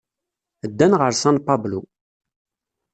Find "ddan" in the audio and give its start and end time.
0.69-0.93